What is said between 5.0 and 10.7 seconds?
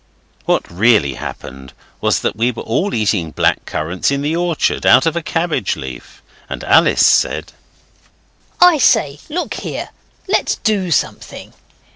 of a cabbage leaf, and Alice said 'I say, look here, let's